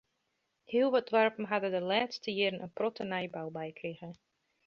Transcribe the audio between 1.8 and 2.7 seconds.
lêste jierren